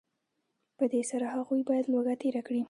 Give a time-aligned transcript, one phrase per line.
[0.77, 2.59] په دې سره هغوی باید لوږه تېره کړي